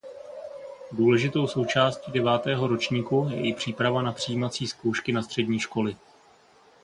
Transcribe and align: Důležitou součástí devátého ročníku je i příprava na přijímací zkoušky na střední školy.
Důležitou 0.91 1.47
součástí 1.47 2.11
devátého 2.11 2.67
ročníku 2.67 3.27
je 3.31 3.47
i 3.49 3.53
příprava 3.53 4.01
na 4.01 4.11
přijímací 4.11 4.67
zkoušky 4.67 5.11
na 5.13 5.21
střední 5.21 5.59
školy. 5.59 5.95